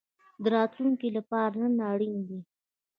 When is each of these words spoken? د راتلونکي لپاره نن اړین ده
د 0.41 0.43
راتلونکي 0.55 1.09
لپاره 1.17 1.55
نن 1.63 1.75
اړین 1.91 2.15
ده 2.27 2.39